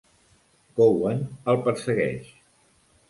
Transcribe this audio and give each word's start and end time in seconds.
Cowan 0.79 1.21
el 1.53 1.61
persegueix. 1.69 2.33